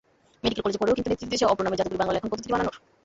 Medical 0.43 0.61
কলেজে 0.63 0.79
পড়েও 0.79 0.97
কিন্তু 0.97 1.09
নেতৃত্ব 1.11 1.31
দিয়েছে 1.31 1.49
অভ্র 1.51 1.63
নামের 1.65 1.79
জাদুকরি 1.79 1.99
বাংলা 2.01 2.15
লেখন-পদ্ধতিটি 2.15 2.53
বানানোর। 2.53 2.75